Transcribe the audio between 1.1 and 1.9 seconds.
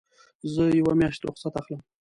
رخصت اخلم.